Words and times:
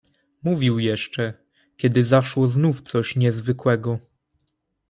"Mówił 0.43 0.79
jeszcze, 0.79 1.33
kiedy 1.77 2.03
zaszło 2.05 2.47
znów 2.47 2.81
coś 2.81 3.15
niezwykłego." 3.15 3.99